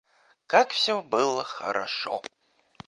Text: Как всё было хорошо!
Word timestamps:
Как 0.47 0.71
всё 0.71 1.03
было 1.03 1.43
хорошо! 1.43 2.23